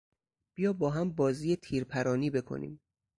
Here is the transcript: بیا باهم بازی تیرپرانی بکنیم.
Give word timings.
بیا 0.55 0.73
باهم 0.73 1.09
بازی 1.09 1.55
تیرپرانی 1.55 2.29
بکنیم. 2.29 2.79